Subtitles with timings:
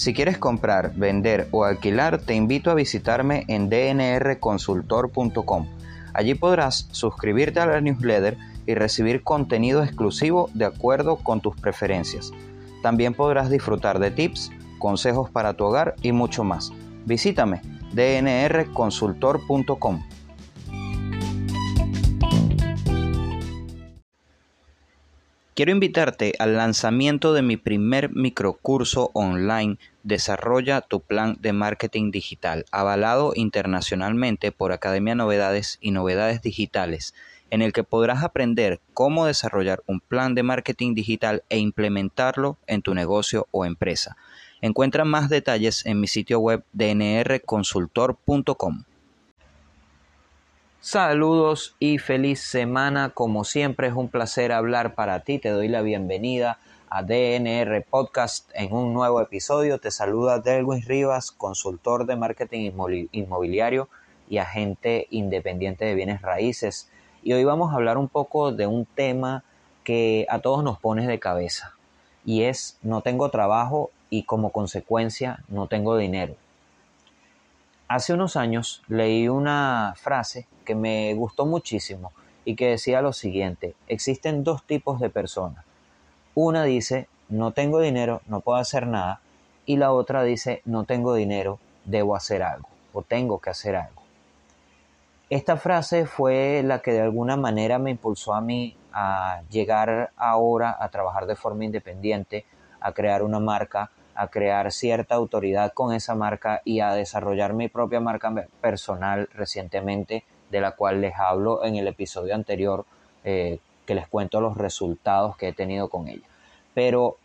[0.00, 5.66] Si quieres comprar, vender o alquilar, te invito a visitarme en dnrconsultor.com.
[6.14, 12.32] Allí podrás suscribirte a la newsletter y recibir contenido exclusivo de acuerdo con tus preferencias.
[12.82, 16.72] También podrás disfrutar de tips, consejos para tu hogar y mucho más.
[17.04, 17.60] Visítame
[17.92, 20.00] dnrconsultor.com.
[25.60, 32.64] Quiero invitarte al lanzamiento de mi primer microcurso online Desarrolla tu plan de marketing digital,
[32.72, 37.14] avalado internacionalmente por Academia Novedades y Novedades Digitales,
[37.50, 42.80] en el que podrás aprender cómo desarrollar un plan de marketing digital e implementarlo en
[42.80, 44.16] tu negocio o empresa.
[44.62, 48.84] Encuentra más detalles en mi sitio web dnrconsultor.com.
[50.80, 53.10] Saludos y feliz semana.
[53.10, 55.38] Como siempre es un placer hablar para ti.
[55.38, 56.58] Te doy la bienvenida
[56.92, 59.78] a DNR Podcast en un nuevo episodio.
[59.78, 62.72] Te saluda Delwin Rivas, consultor de marketing
[63.12, 63.88] inmobiliario
[64.28, 66.90] y agente independiente de bienes raíces.
[67.22, 69.44] Y hoy vamos a hablar un poco de un tema
[69.84, 71.76] que a todos nos pone de cabeza
[72.24, 76.34] y es no tengo trabajo y como consecuencia no tengo dinero.
[77.86, 82.10] Hace unos años leí una frase que me gustó muchísimo
[82.44, 85.69] y que decía lo siguiente, existen dos tipos de personas.
[86.42, 89.20] Una dice, no tengo dinero, no puedo hacer nada,
[89.66, 94.00] y la otra dice, no tengo dinero, debo hacer algo o tengo que hacer algo.
[95.28, 100.74] Esta frase fue la que de alguna manera me impulsó a mí a llegar ahora
[100.80, 102.46] a trabajar de forma independiente,
[102.80, 107.68] a crear una marca, a crear cierta autoridad con esa marca y a desarrollar mi
[107.68, 108.32] propia marca
[108.62, 112.86] personal recientemente, de la cual les hablo en el episodio anterior,
[113.24, 116.29] eh, que les cuento los resultados que he tenido con ella.
[116.74, 117.16] Pero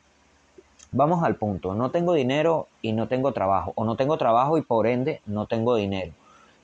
[0.92, 4.62] vamos al punto, no tengo dinero y no tengo trabajo, o no tengo trabajo y
[4.62, 6.14] por ende no tengo dinero.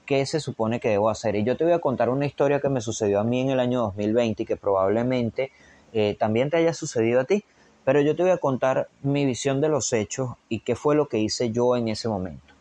[0.06, 1.36] ¿Qué se supone que debo hacer?
[1.36, 3.60] Y yo te voy a contar una historia que me sucedió a mí en el
[3.60, 5.52] año 2020 y que probablemente
[5.94, 7.44] eh, también te haya sucedido a ti.
[7.84, 11.08] Pero yo te voy a contar mi visión de los hechos y qué fue lo
[11.08, 12.54] que hice yo en ese momento.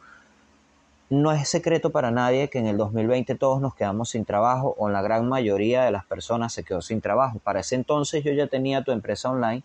[1.10, 4.88] No es secreto para nadie que en el 2020 todos nos quedamos sin trabajo o
[4.88, 7.38] la gran mayoría de las personas se quedó sin trabajo.
[7.42, 9.62] Para ese entonces yo ya tenía tu empresa online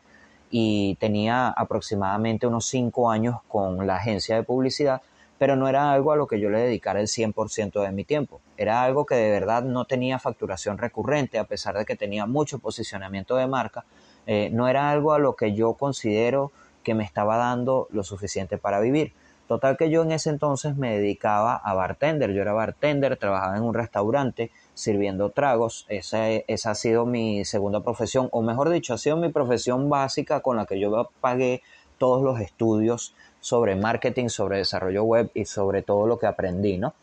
[0.52, 5.02] y tenía aproximadamente unos 5 años con la agencia de publicidad,
[5.38, 8.40] pero no era algo a lo que yo le dedicara el 100% de mi tiempo.
[8.58, 12.60] Era algo que de verdad no tenía facturación recurrente, a pesar de que tenía mucho
[12.60, 13.86] posicionamiento de marca,
[14.28, 16.52] eh, no era algo a lo que yo considero
[16.84, 19.14] que me estaba dando lo suficiente para vivir.
[19.48, 23.64] Total que yo en ese entonces me dedicaba a bartender, yo era bartender, trabajaba en
[23.64, 28.98] un restaurante sirviendo tragos, esa, esa ha sido mi segunda profesión, o mejor dicho, ha
[29.00, 31.64] sido mi profesión básica con la que yo pagué
[31.98, 36.94] todos los estudios sobre marketing, sobre desarrollo web y sobre todo lo que aprendí, ¿no?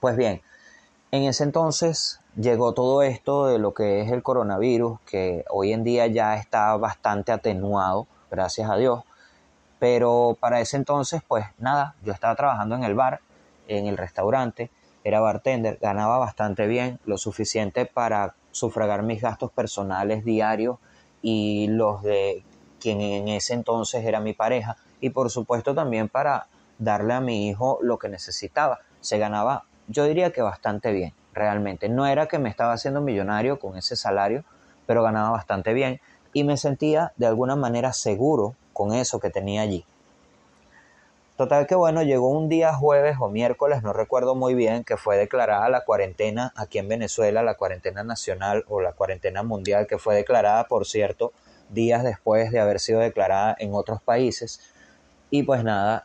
[0.00, 0.42] Pues bien,
[1.12, 5.84] en ese entonces llegó todo esto de lo que es el coronavirus, que hoy en
[5.84, 9.04] día ya está bastante atenuado, gracias a Dios.
[9.78, 13.20] Pero para ese entonces, pues nada, yo estaba trabajando en el bar,
[13.66, 14.70] en el restaurante,
[15.04, 20.78] era bartender, ganaba bastante bien, lo suficiente para sufragar mis gastos personales diarios
[21.22, 22.42] y los de
[22.80, 26.46] quien en ese entonces era mi pareja y por supuesto también para
[26.78, 28.80] darle a mi hijo lo que necesitaba.
[29.00, 31.88] Se ganaba, yo diría que bastante bien realmente.
[31.88, 34.44] No era que me estaba haciendo millonario con ese salario,
[34.86, 36.00] pero ganaba bastante bien
[36.32, 39.84] y me sentía de alguna manera seguro con eso que tenía allí.
[41.40, 45.16] Total que bueno, llegó un día jueves o miércoles, no recuerdo muy bien, que fue
[45.16, 50.14] declarada la cuarentena aquí en Venezuela, la cuarentena nacional o la cuarentena mundial, que fue
[50.16, 51.32] declarada, por cierto,
[51.70, 54.60] días después de haber sido declarada en otros países.
[55.30, 56.04] Y pues nada,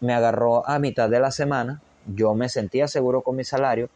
[0.00, 3.88] me agarró a mitad de la semana, yo me sentía seguro con mi salario,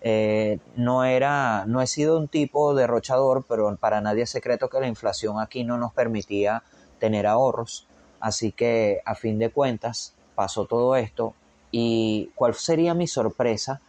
[0.00, 4.80] eh, no era, no he sido un tipo derrochador, pero para nadie es secreto que
[4.80, 6.62] la inflación aquí no nos permitía
[7.00, 7.86] tener ahorros.
[8.20, 11.34] Así que a fin de cuentas pasó todo esto
[11.70, 13.80] y cuál sería mi sorpresa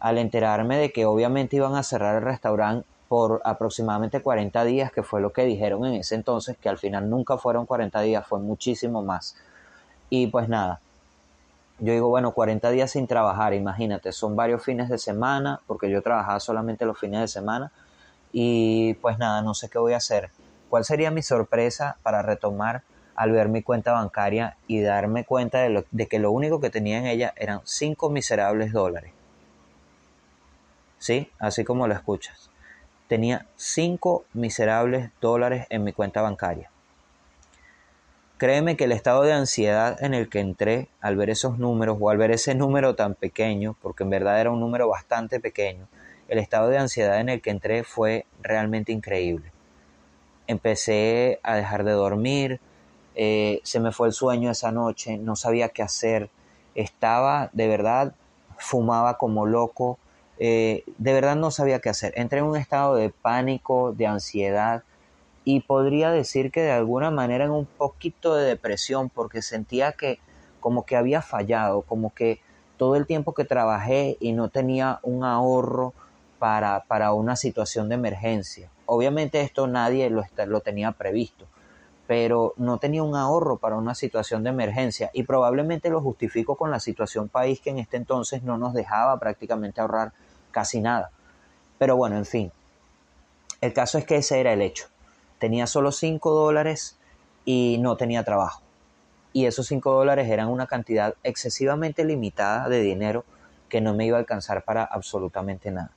[0.00, 5.02] al enterarme de que obviamente iban a cerrar el restaurante por aproximadamente 40 días, que
[5.02, 8.40] fue lo que dijeron en ese entonces, que al final nunca fueron 40 días, fue
[8.40, 9.36] muchísimo más.
[10.10, 10.80] Y pues nada,
[11.78, 16.02] yo digo, bueno, 40 días sin trabajar, imagínate, son varios fines de semana, porque yo
[16.02, 17.70] trabajaba solamente los fines de semana,
[18.32, 20.30] y pues nada, no sé qué voy a hacer.
[20.68, 22.82] ¿Cuál sería mi sorpresa para retomar
[23.16, 26.98] al ver mi cuenta bancaria y darme cuenta de, de que lo único que tenía
[26.98, 29.12] en ella eran 5 miserables dólares?
[30.98, 31.30] ¿Sí?
[31.38, 32.50] Así como lo escuchas.
[33.08, 36.70] Tenía 5 miserables dólares en mi cuenta bancaria.
[38.38, 42.10] Créeme que el estado de ansiedad en el que entré al ver esos números o
[42.10, 45.88] al ver ese número tan pequeño, porque en verdad era un número bastante pequeño,
[46.28, 49.52] el estado de ansiedad en el que entré fue realmente increíble.
[50.46, 52.60] Empecé a dejar de dormir,
[53.16, 56.30] eh, se me fue el sueño esa noche, no sabía qué hacer,
[56.74, 58.14] estaba de verdad,
[58.58, 59.98] fumaba como loco,
[60.38, 62.12] eh, de verdad no sabía qué hacer.
[62.16, 64.84] Entré en un estado de pánico, de ansiedad,
[65.44, 70.18] y podría decir que de alguna manera en un poquito de depresión porque sentía que
[70.60, 72.40] como que había fallado, como que
[72.76, 75.94] todo el tiempo que trabajé y no tenía un ahorro
[76.38, 78.70] para, para una situación de emergencia.
[78.84, 81.46] Obviamente esto nadie lo, lo tenía previsto,
[82.06, 86.70] pero no tenía un ahorro para una situación de emergencia y probablemente lo justifico con
[86.70, 90.12] la situación país que en este entonces no nos dejaba prácticamente ahorrar
[90.50, 91.10] casi nada.
[91.78, 92.52] Pero bueno, en fin,
[93.60, 94.86] el caso es que ese era el hecho
[95.38, 96.96] tenía solo 5 dólares
[97.44, 98.62] y no tenía trabajo.
[99.32, 103.24] Y esos 5 dólares eran una cantidad excesivamente limitada de dinero
[103.68, 105.90] que no me iba a alcanzar para absolutamente nada.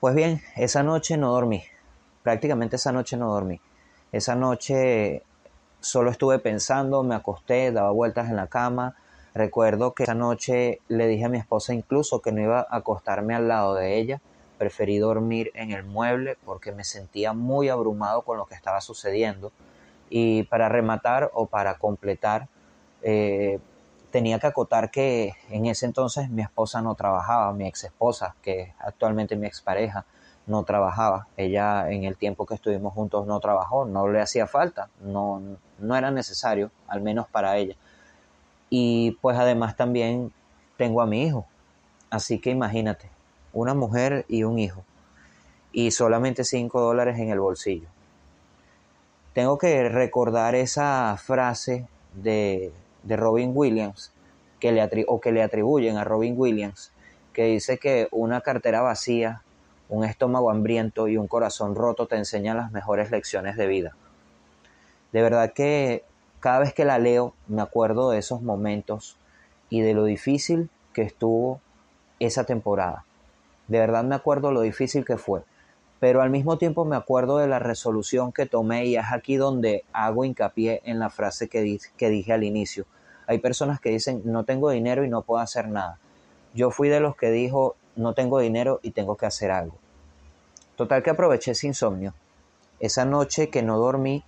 [0.00, 1.62] Pues bien, esa noche no dormí.
[2.22, 3.60] Prácticamente esa noche no dormí.
[4.12, 5.22] Esa noche
[5.80, 8.94] solo estuve pensando, me acosté, daba vueltas en la cama.
[9.34, 13.34] Recuerdo que esa noche le dije a mi esposa incluso que no iba a acostarme
[13.34, 14.20] al lado de ella
[14.62, 19.50] preferí dormir en el mueble porque me sentía muy abrumado con lo que estaba sucediendo.
[20.08, 22.46] Y para rematar o para completar,
[23.02, 23.58] eh,
[24.12, 28.72] tenía que acotar que en ese entonces mi esposa no trabajaba, mi ex esposa, que
[28.78, 30.04] actualmente mi expareja,
[30.46, 31.26] no trabajaba.
[31.36, 35.42] Ella en el tiempo que estuvimos juntos no trabajó, no le hacía falta, no,
[35.78, 37.76] no era necesario, al menos para ella.
[38.70, 40.32] Y pues además también
[40.76, 41.46] tengo a mi hijo.
[42.10, 43.10] Así que imagínate,
[43.52, 44.82] una mujer y un hijo,
[45.72, 47.88] y solamente 5 dólares en el bolsillo.
[49.32, 52.72] Tengo que recordar esa frase de,
[53.02, 54.12] de Robin Williams,
[54.60, 56.92] que le o que le atribuyen a Robin Williams,
[57.32, 59.42] que dice que una cartera vacía,
[59.92, 63.94] un estómago hambriento y un corazón roto te enseñan las mejores lecciones de vida.
[65.12, 66.02] De verdad que
[66.40, 69.18] cada vez que la leo me acuerdo de esos momentos
[69.68, 71.60] y de lo difícil que estuvo
[72.20, 73.04] esa temporada.
[73.68, 75.42] De verdad me acuerdo lo difícil que fue.
[76.00, 79.84] Pero al mismo tiempo me acuerdo de la resolución que tomé y es aquí donde
[79.92, 82.86] hago hincapié en la frase que, que dije al inicio.
[83.26, 85.98] Hay personas que dicen no tengo dinero y no puedo hacer nada.
[86.54, 89.76] Yo fui de los que dijo no tengo dinero y tengo que hacer algo.
[90.76, 92.14] Total que aproveché ese insomnio.
[92.80, 94.24] Esa noche que no dormí,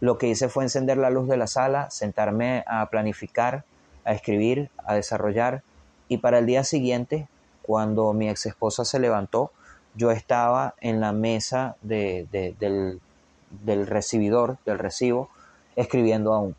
[0.00, 3.64] lo que hice fue encender la luz de la sala, sentarme a planificar,
[4.04, 5.62] a escribir, a desarrollar
[6.08, 7.28] y para el día siguiente
[7.62, 9.52] cuando mi ex esposa se levantó,
[9.94, 15.28] yo estaba en la mesa del, del recibidor, del recibo,
[15.76, 16.56] escribiendo aún.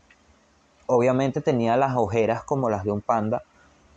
[0.86, 3.42] Obviamente tenía las ojeras como las de un panda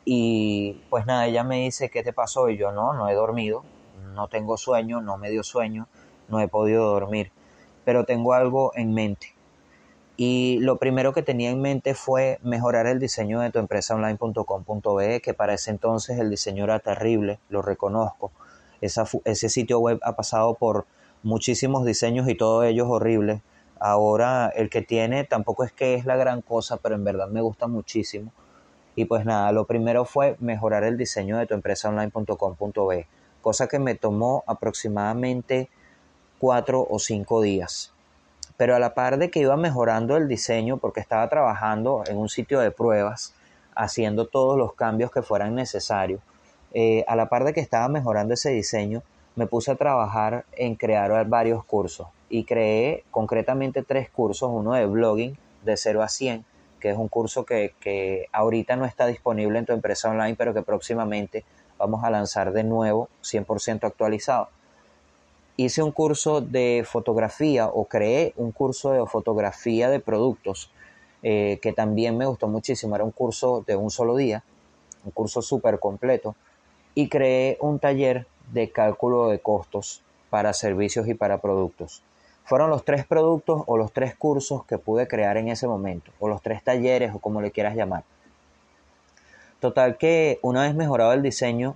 [0.06, 2.50] y pues nada, ella me dice, ¿qué te pasó?
[2.50, 3.64] Y yo no, no he dormido,
[4.14, 5.88] no tengo sueño, no me dio sueño,
[6.30, 7.32] no he podido dormir,
[7.84, 9.34] pero tengo algo en mente.
[10.18, 15.22] Y lo primero que tenía en mente fue mejorar el diseño de tu empresa online.com.be,
[15.22, 18.32] que para ese entonces el diseño era terrible, lo reconozco.
[18.80, 20.86] ese sitio web ha pasado por
[21.24, 23.42] muchísimos diseños y todos ellos horribles.
[23.80, 27.42] Ahora el que tiene tampoco es que es la gran cosa, pero en verdad me
[27.42, 28.32] gusta muchísimo.
[28.96, 33.08] Y pues nada, lo primero fue mejorar el diseño de tu empresa online.com.be,
[33.42, 35.70] cosa que me tomó aproximadamente
[36.40, 37.92] cuatro o cinco días.
[38.58, 42.30] Pero a la par de que iba mejorando el diseño, porque estaba trabajando en un
[42.30, 43.34] sitio de pruebas,
[43.76, 46.22] haciendo todos los cambios que fueran necesarios,
[46.74, 49.04] eh, a la par de que estaba mejorando ese diseño,
[49.36, 52.08] me puse a trabajar en crear varios cursos.
[52.30, 56.46] Y creé concretamente tres cursos, uno de blogging de 0 a 100,
[56.86, 60.54] que es un curso que, que ahorita no está disponible en tu empresa online, pero
[60.54, 61.44] que próximamente
[61.80, 64.50] vamos a lanzar de nuevo 100% actualizado
[65.58, 70.70] hice un curso de fotografía o creé un curso de fotografía de productos
[71.24, 72.96] eh, que también me gustó muchísimo.
[72.96, 74.44] Era un curso de un solo día,
[75.06, 76.36] un curso súper completo.
[76.94, 82.04] Y creé un taller de cálculo de costos para servicios y para productos.
[82.46, 86.30] Fueron los tres productos o los tres cursos que pude crear en ese momento, o
[86.30, 88.04] los tres talleres o como le quieras llamar.
[89.60, 91.76] Total que una vez mejorado el diseño,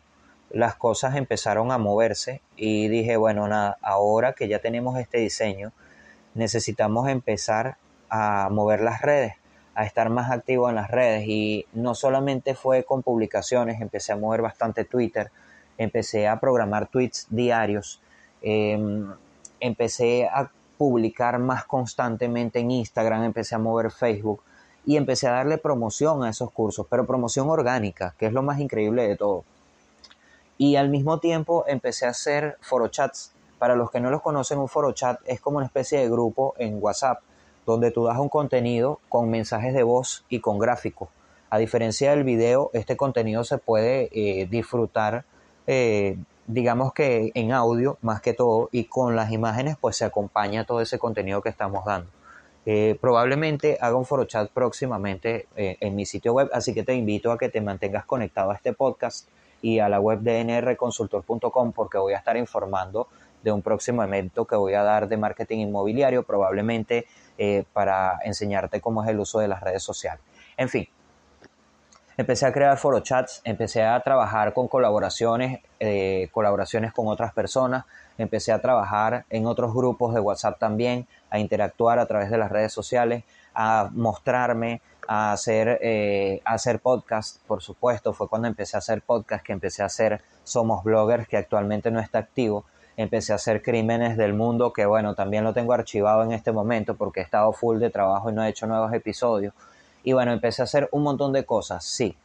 [0.52, 5.72] las cosas empezaron a moverse y dije, bueno, nada, ahora que ya tenemos este diseño,
[6.36, 7.78] necesitamos empezar
[8.10, 9.34] a mover las redes,
[9.74, 14.18] a estar más activo en las redes y no solamente fue con publicaciones, empecé a
[14.18, 15.32] mover bastante Twitter,
[15.78, 18.02] empecé a programar tweets diarios,
[18.42, 19.12] em,
[19.60, 24.42] empecé a publicar más constantemente en Instagram, empecé a mover Facebook
[24.86, 28.62] y empecé a darle promoción a esos cursos, pero promoción orgánica, que es lo más
[28.62, 29.44] increíble de todo.
[30.58, 33.34] Y al mismo tiempo empecé a hacer forochats.
[33.58, 36.78] Para los que no los conocen, un forochat es como una especie de grupo en
[36.82, 37.20] WhatsApp,
[37.66, 41.10] donde tú das un contenido con mensajes de voz y con gráficos.
[41.50, 45.26] A diferencia del video, este contenido se puede eh, disfrutar,
[45.68, 46.18] eh,
[46.50, 50.82] digamos que en audio más que todo, y con las imágenes pues se acompaña todo
[50.82, 52.10] ese contenido que estamos dando.
[52.66, 57.32] Eh, probablemente haga un foro chat próximamente en mi sitio web, así que te invito
[57.32, 59.30] a que te mantengas conectado a este podcast
[59.62, 63.08] y a la web de nrconsultor.com porque voy a estar informando
[63.44, 67.06] de un próximo evento que voy a dar de marketing inmobiliario, probablemente
[67.74, 70.22] para enseñarte cómo es el uso de las redes sociales.
[70.58, 70.88] En fin,
[72.20, 77.86] empecé a crear foro chats, empecé a trabajar con colaboraciones, eh, colaboraciones con otras personas,
[78.18, 82.52] empecé a trabajar en otros grupos de WhatsApp también, a interactuar a través de las
[82.52, 83.24] redes sociales,
[83.54, 89.02] a mostrarme, a hacer, eh, a hacer podcast, por supuesto, fue cuando empecé a hacer
[89.02, 92.66] podcast que empecé a hacer Somos Bloggers, que actualmente no está activo,
[92.98, 96.98] empecé a hacer Crímenes del Mundo, que bueno, también lo tengo archivado en este momento
[96.98, 99.54] porque he estado full de trabajo y no he hecho nuevos episodios.
[100.04, 102.16] Y bueno, empecé a hacer un montón de cosas, sí.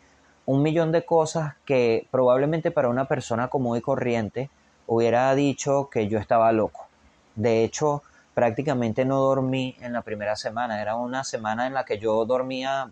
[0.46, 4.50] Un millón de cosas que probablemente para una persona común y corriente
[4.86, 6.86] hubiera dicho que yo estaba loco.
[7.34, 8.02] De hecho,
[8.34, 10.82] prácticamente no dormí en la primera semana.
[10.82, 12.90] Era una semana en la que yo dormía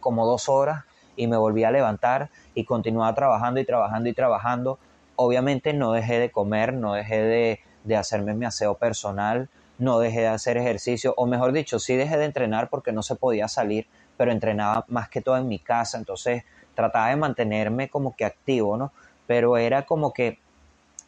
[0.00, 0.84] como dos horas
[1.16, 4.78] y me volví a levantar y continuaba trabajando y trabajando y trabajando.
[5.16, 10.20] Obviamente no dejé de comer, no dejé de, de hacerme mi aseo personal, no dejé
[10.20, 13.86] de hacer ejercicio, o mejor dicho, sí dejé de entrenar porque no se podía salir,
[14.18, 16.42] pero entrenaba más que todo en mi casa, entonces
[16.74, 18.92] trataba de mantenerme como que activo, ¿no?
[19.26, 20.38] Pero era como que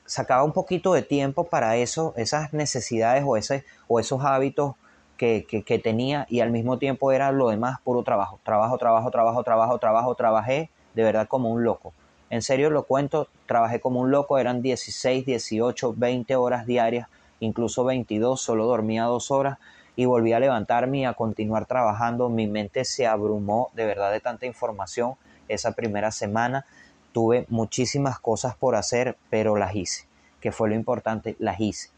[0.06, 4.74] sacaba un poquito de tiempo para eso, esas necesidades o, ese, o esos hábitos
[5.16, 9.44] que, que, tenía y al mismo tiempo era lo demás puro trabajo, trabajo, trabajo, trabajo,
[9.44, 11.92] trabajo, trabajo, trabajé de verdad como un loco.
[12.30, 17.08] En serio lo cuento, trabajé como un loco, eran 16, 18, 20 horas diarias,
[17.40, 19.58] incluso 22, solo dormía dos horas
[19.96, 22.28] y volví a levantarme y a continuar trabajando.
[22.28, 25.14] Mi mente se abrumó de verdad de tanta información
[25.48, 26.64] esa primera semana.
[27.12, 30.06] Tuve muchísimas cosas por hacer, pero las hice,
[30.40, 31.90] que fue lo importante, las hice.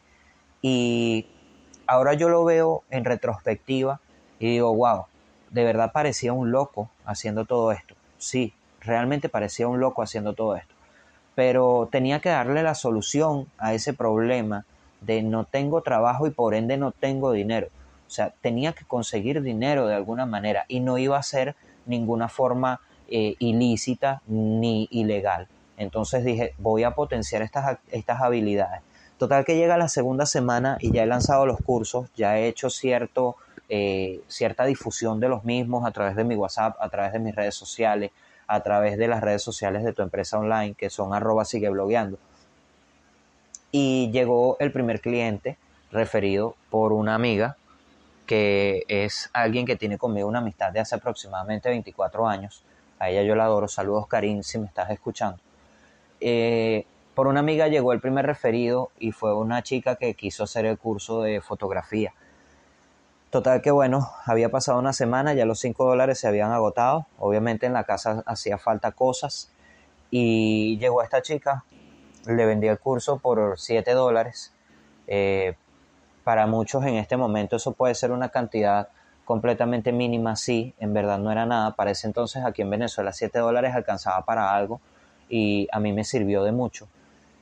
[0.63, 1.27] Y
[1.87, 4.01] ahora yo lo veo en retrospectiva
[4.39, 5.07] y digo, wow,
[5.51, 7.95] de verdad parecía un loco haciendo todo esto.
[8.19, 10.75] Sí, realmente parecía un loco haciendo todo esto.
[11.35, 14.65] Pero tenía que darle la solución a ese problema
[15.01, 17.69] de no tengo trabajo y por ende no tengo dinero.
[18.13, 22.29] O sea, tenía que conseguir dinero de alguna manera y no iba a ser ninguna
[22.29, 25.49] forma eh, ilícita ni ilegal.
[25.79, 28.83] Entonces dije, voy a potenciar estas, estas habilidades.
[29.17, 32.69] Total que llega la segunda semana y ya he lanzado los cursos, ya he hecho
[32.69, 33.37] cierto,
[33.71, 37.35] eh, cierta difusión de los mismos a través de mi WhatsApp, a través de mis
[37.35, 38.11] redes sociales,
[38.47, 42.19] a través de las redes sociales de tu empresa online, que son arroba sigue blogueando.
[43.71, 45.57] Y llegó el primer cliente
[45.91, 47.57] referido por una amiga
[48.33, 52.65] que es alguien que tiene conmigo una amistad de hace aproximadamente 24 años.
[52.99, 53.69] A ella yo la adoro.
[53.69, 55.39] Saludos, Karim, si me estás escuchando.
[56.19, 60.65] Eh, por una amiga llegó el primer referido y fue una chica que quiso hacer
[60.65, 62.15] el curso de fotografía.
[63.29, 67.07] Total que bueno, había pasado una semana, ya los 5 dólares se habían agotado.
[67.19, 69.53] Obviamente en la casa hacía falta cosas.
[70.11, 71.67] Y llegó esta chica,
[72.25, 74.55] le vendí el curso por 7 dólares.
[75.07, 75.55] Eh,
[76.25, 78.89] para muchos en este momento eso puede ser una cantidad
[79.25, 81.75] completamente mínima, sí, en verdad no era nada.
[81.75, 84.81] Para ese entonces aquí en Venezuela 7 dólares alcanzaba para algo
[85.29, 86.89] y a mí me sirvió de mucho.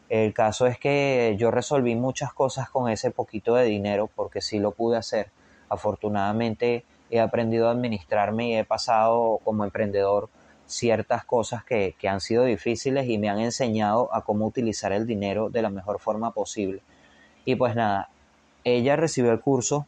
[0.08, 4.58] El caso es que yo resolví muchas cosas con ese poquito de dinero porque sí
[4.58, 5.30] lo pude hacer.
[5.68, 10.28] Afortunadamente he aprendido a administrarme y he pasado como emprendedor
[10.66, 15.06] ciertas cosas que, que han sido difíciles y me han enseñado a cómo utilizar el
[15.06, 16.82] dinero de la mejor forma posible.
[17.44, 18.10] Y pues nada,
[18.64, 19.86] ella recibió el curso,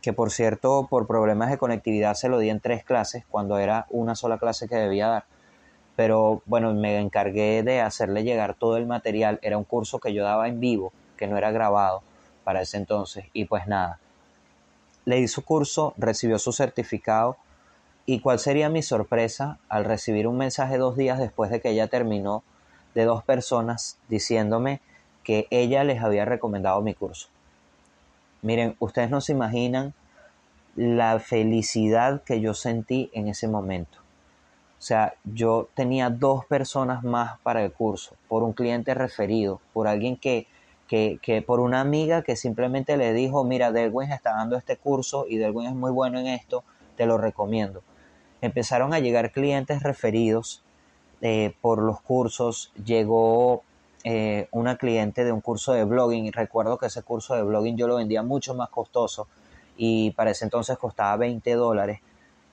[0.00, 3.86] que por cierto, por problemas de conectividad se lo di en tres clases, cuando era
[3.90, 5.24] una sola clase que debía dar.
[5.96, 9.38] Pero bueno, me encargué de hacerle llegar todo el material.
[9.42, 12.02] Era un curso que yo daba en vivo, que no era grabado
[12.42, 13.26] para ese entonces.
[13.32, 13.98] Y pues nada,
[15.04, 17.36] le di su curso, recibió su certificado.
[18.06, 21.88] ¿Y cuál sería mi sorpresa al recibir un mensaje dos días después de que ella
[21.88, 22.42] terminó
[22.94, 24.80] de dos personas diciéndome
[25.22, 27.28] que ella les había recomendado mi curso?
[28.44, 29.94] Miren, ustedes no se imaginan
[30.76, 33.98] la felicidad que yo sentí en ese momento.
[34.78, 39.88] O sea, yo tenía dos personas más para el curso, por un cliente referido, por
[39.88, 40.46] alguien que,
[40.88, 45.24] que, que, por una amiga que simplemente le dijo, mira, Delwin está dando este curso
[45.26, 46.64] y Delwin es muy bueno en esto,
[46.98, 47.82] te lo recomiendo.
[48.42, 50.62] Empezaron a llegar clientes referidos
[51.22, 53.62] eh, por los cursos, llegó
[54.04, 57.76] eh, una cliente de un curso de blogging, y recuerdo que ese curso de blogging
[57.76, 59.28] yo lo vendía mucho más costoso
[59.76, 62.00] y para ese entonces costaba 20 dólares.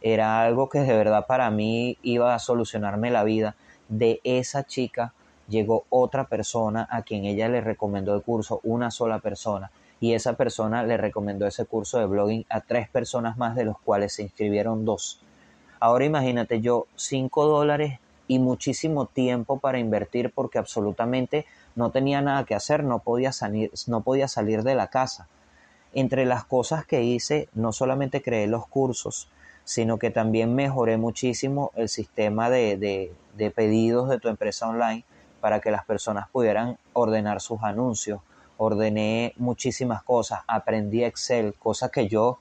[0.02, 3.56] Era algo que de verdad para mí iba a solucionarme la vida.
[3.90, 5.14] De esa chica
[5.48, 9.70] llegó otra persona a quien ella le recomendó el curso, una sola persona.
[10.00, 13.78] Y esa persona le recomendó ese curso de blogging a tres personas más, de los
[13.80, 15.22] cuales se inscribieron dos.
[15.80, 18.00] Ahora imagínate yo, 5 dólares
[18.32, 21.46] y muchísimo tiempo para invertir porque absolutamente
[21.76, 25.28] no tenía nada que hacer, no podía salir, no podía salir de la casa.
[25.92, 29.28] Entre las cosas que hice, no solamente creé los cursos,
[29.66, 35.04] sino que también mejoré muchísimo el sistema de, de pedidos de tu empresa online
[35.42, 38.22] para que las personas pudieran ordenar sus anuncios.
[38.56, 42.40] Ordené muchísimas cosas, aprendí Excel, cosas que yo,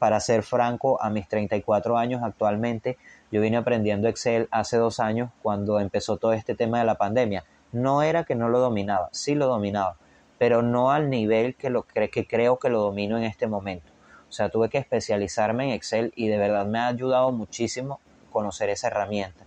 [0.00, 2.98] para ser franco, a mis 34 años actualmente,
[3.30, 7.44] yo vine aprendiendo Excel hace dos años cuando empezó todo este tema de la pandemia.
[7.72, 9.96] No era que no lo dominaba, sí lo dominaba,
[10.38, 13.90] pero no al nivel que, lo, que creo que lo domino en este momento.
[14.28, 18.70] O sea, tuve que especializarme en Excel y de verdad me ha ayudado muchísimo conocer
[18.70, 19.44] esa herramienta.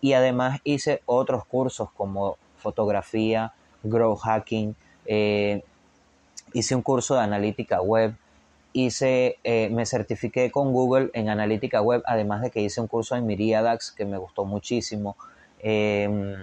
[0.00, 3.52] Y además hice otros cursos como fotografía,
[3.82, 4.74] grow hacking,
[5.06, 5.62] eh,
[6.52, 8.14] hice un curso de analítica web,
[8.74, 13.14] hice, eh, me certifiqué con Google en analítica web, además de que hice un curso
[13.14, 15.16] en Miriadax que me gustó muchísimo.
[15.60, 16.34] Em,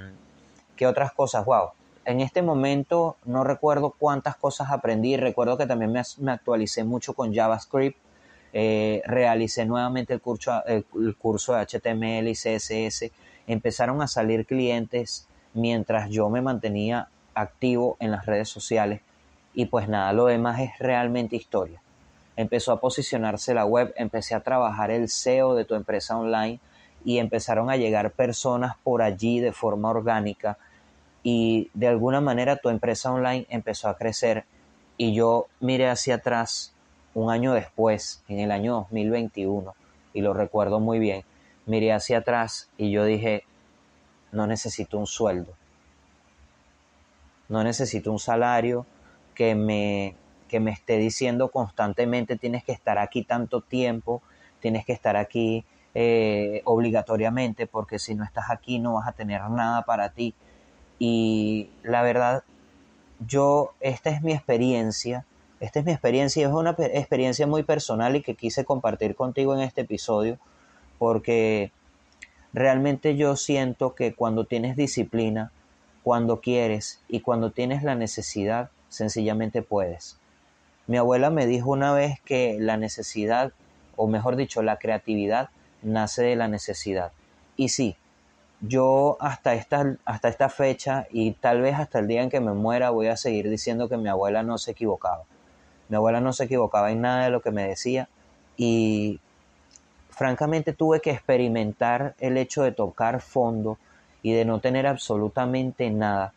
[0.78, 1.46] ¿Qué otras cosas?
[1.46, 1.72] Wow.
[2.06, 5.18] En este momento no recuerdo cuántas cosas aprendí.
[5.18, 7.98] Recuerdo que también me, actualicé mucho con JavaScript.
[8.54, 10.86] Eh, realicé nuevamente el curso, el,
[11.18, 13.12] curso de HTML y CSS.
[13.46, 19.02] Empezaron a salir clientes mientras yo me mantenía activo en las redes sociales.
[19.54, 21.82] Y pues nada, lo demás es realmente historia
[22.36, 26.60] empezó a posicionarse la web, empecé a trabajar el SEO de tu empresa online
[27.04, 30.58] y empezaron a llegar personas por allí de forma orgánica
[31.24, 34.46] y de alguna manera tu empresa online empezó a crecer
[34.98, 36.74] y yo miré hacia atrás
[37.14, 39.74] un año después, en el año 2021,
[40.14, 41.24] y lo recuerdo muy bien,
[41.66, 43.44] miré hacia atrás y yo dije,
[44.32, 45.54] no necesito un sueldo,
[47.50, 48.86] no necesito un salario
[49.36, 50.16] que me
[50.52, 54.22] que me esté diciendo constantemente tienes que estar aquí tanto tiempo,
[54.60, 55.64] tienes que estar aquí
[55.96, 60.36] eh, obligatoriamente, porque si no estás aquí no vas a tener nada para ti.
[61.00, 62.44] Y la verdad,
[63.26, 65.26] yo, esta es mi experiencia,
[65.62, 69.56] esta es mi experiencia y es una experiencia muy personal y que quise compartir contigo
[69.56, 70.38] en este episodio,
[71.00, 71.72] porque
[72.52, 75.54] realmente yo siento que cuando tienes disciplina,
[76.04, 80.21] cuando quieres y cuando tienes la necesidad, sencillamente puedes.
[80.92, 83.54] Mi abuela me dijo una vez que la necesidad,
[83.96, 85.50] o mejor dicho, la creatividad
[85.82, 87.14] nace de la necesidad.
[87.56, 87.96] Y sí,
[88.60, 92.52] yo hasta esta, hasta esta fecha y tal vez hasta el día en que me
[92.52, 95.24] muera voy a seguir diciendo que mi abuela no se equivocaba.
[95.88, 98.10] Mi abuela no se equivocaba en nada de lo que me decía
[98.58, 99.22] y
[100.10, 103.78] francamente tuve que experimentar el hecho de tocar fondo
[104.24, 106.34] y de no tener absolutamente nada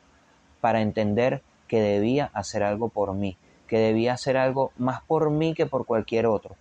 [0.60, 5.54] para entender que debía hacer algo por mí, que debía hacer algo más por mí
[5.54, 6.56] que por cualquier otro.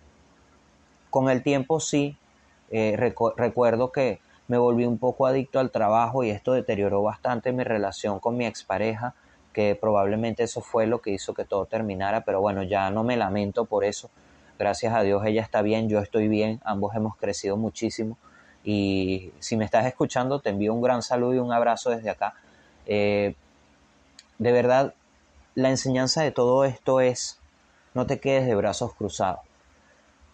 [1.10, 2.16] Con el tiempo sí,
[2.70, 2.96] eh,
[3.36, 8.20] recuerdo que me volví un poco adicto al trabajo y esto deterioró bastante mi relación
[8.20, 9.14] con mi expareja,
[9.52, 13.16] que probablemente eso fue lo que hizo que todo terminara, pero bueno, ya no me
[13.16, 14.10] lamento por eso.
[14.58, 18.18] Gracias a Dios ella está bien, yo estoy bien, ambos hemos crecido muchísimo
[18.64, 22.34] y si me estás escuchando te envío un gran saludo y un abrazo desde acá.
[22.86, 23.34] Eh,
[24.38, 24.94] de verdad,
[25.54, 27.38] la enseñanza de todo esto es
[27.94, 29.40] no te quedes de brazos cruzados.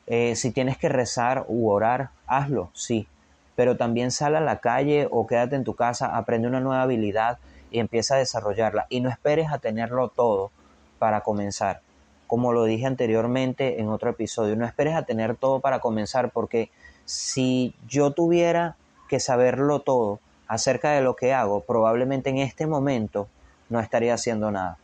[0.06, 3.06] Eh, si tienes que rezar u orar, hazlo, sí,
[3.54, 7.38] pero también sal a la calle o quédate en tu casa, aprende una nueva habilidad
[7.70, 8.86] y empieza a desarrollarla.
[8.88, 10.50] Y no esperes a tenerlo todo
[10.98, 11.82] para comenzar.
[12.26, 16.70] Como lo dije anteriormente en otro episodio, no esperes a tener todo para comenzar porque
[17.04, 18.76] si yo tuviera
[19.08, 23.28] que saberlo todo acerca de lo que hago, probablemente en este momento
[23.68, 24.78] no estaría haciendo nada.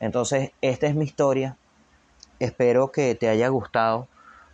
[0.00, 1.56] Entonces, esta es mi historia.
[2.38, 4.08] Espero que te haya gustado.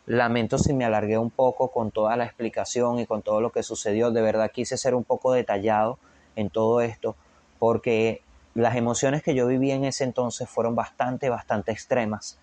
[0.06, 3.62] Lamento si me alargué un poco con toda la explicación y con todo lo que
[3.62, 4.10] sucedió.
[4.10, 5.98] De verdad quise ser un poco detallado
[6.34, 7.16] en todo esto
[7.58, 8.22] porque
[8.54, 12.38] las emociones que yo viví en ese entonces fueron bastante, bastante extremas.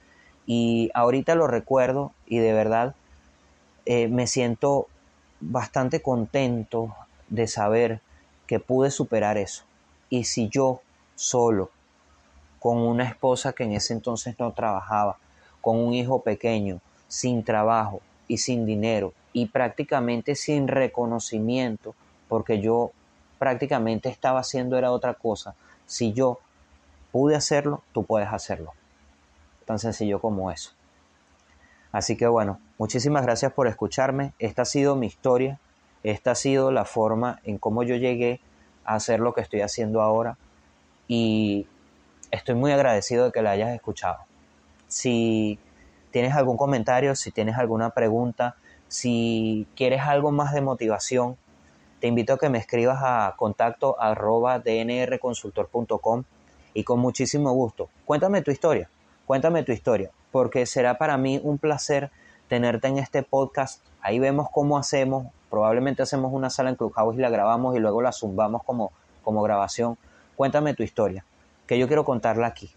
[0.46, 2.96] Y ahorita lo recuerdo y de verdad
[3.86, 4.88] eh, me siento
[5.40, 6.96] bastante contento
[7.30, 8.02] de saber
[8.48, 9.64] que pude superar eso.
[10.10, 10.82] Y si yo
[11.16, 11.70] solo
[12.64, 15.18] con una esposa que en ese entonces no trabajaba,
[15.60, 18.00] con un hijo pequeño, sin trabajo
[18.30, 21.94] y sin dinero y prácticamente sin reconocimiento,
[22.30, 22.92] porque yo
[23.38, 25.56] prácticamente estaba haciendo era otra cosa.
[25.88, 26.40] Si yo
[27.12, 28.72] pude hacerlo, tú puedes hacerlo.
[29.66, 30.72] Tan sencillo como eso.
[31.92, 34.32] Así que bueno, muchísimas gracias por escucharme.
[34.40, 35.60] Esta ha sido mi historia.
[36.04, 38.40] Esta ha sido la forma en cómo yo llegué
[38.86, 40.38] a hacer lo que estoy haciendo ahora.
[41.10, 41.68] Y
[42.34, 44.18] estoy muy agradecido de que la hayas escuchado.
[44.88, 45.60] Si
[46.12, 48.56] tienes algún comentario, si tienes alguna pregunta,
[48.88, 51.38] si quieres algo más de motivación,
[52.00, 56.24] te invito a que me escribas a contacto arroba dnrconsultor.com
[56.74, 57.90] y con muchísimo gusto.
[58.06, 58.90] Cuéntame tu historia,
[59.28, 62.10] cuéntame tu historia, porque será para mí un placer
[62.48, 63.84] tenerte en este podcast.
[64.02, 68.02] Ahí vemos cómo hacemos, probablemente hacemos una sala en Clubhouse y la grabamos y luego
[68.02, 68.92] la zumbamos como,
[69.24, 69.98] como grabación.
[70.36, 71.24] Cuéntame tu historia,
[71.68, 72.72] que yo quiero contarla aquí.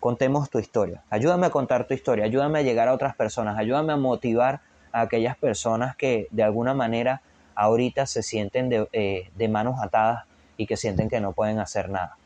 [0.00, 1.02] Contemos tu historia.
[1.10, 4.60] Ayúdame a contar tu historia, ayúdame a llegar a otras personas, ayúdame a motivar
[4.90, 7.22] a aquellas personas que de alguna manera
[7.54, 10.24] ahorita se sienten eh, de, manos atadas
[10.56, 12.16] y que sienten que no pueden hacer nada.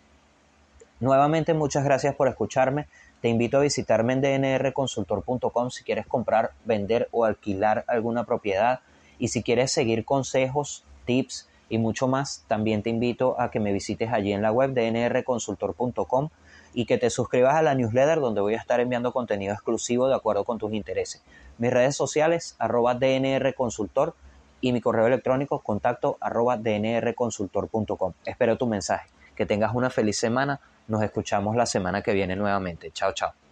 [1.01, 2.87] Nuevamente muchas gracias por escucharme.
[3.21, 8.81] Te invito a visitarme en dnrconsultor.com si quieres comprar, vender o alquilar alguna propiedad.
[9.19, 13.73] Y si quieres seguir consejos, tips y mucho más, también te invito a que me
[13.73, 16.29] visites allí en la web dnrconsultor.com
[16.75, 20.15] y que te suscribas a la newsletter donde voy a estar enviando contenido exclusivo de
[20.15, 21.23] acuerdo con tus intereses.
[21.59, 24.15] Mis redes sociales, arroba dnrconsultor
[24.61, 28.13] y mi correo electrónico, contacto arroba dnrconsultor.com.
[28.25, 29.09] Espero tu mensaje.
[29.35, 30.61] Que tengas una feliz semana.
[30.89, 32.91] Nos escuchamos la semana que viene nuevamente.
[32.91, 33.46] Chao, chao.